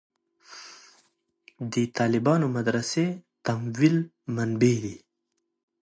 د 1.73 1.75
طالبانو 1.97 2.45
مدرسې 2.57 3.05
تمویل 3.45 3.97
منبعې 4.35 4.77
دي. 4.83 4.95